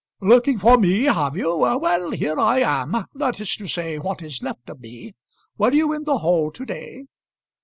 [0.21, 1.55] "Looking for me, have you?
[1.57, 5.13] Well, here I am; that is to say, what is left of me.
[5.59, 7.05] Were you in the hall to day?"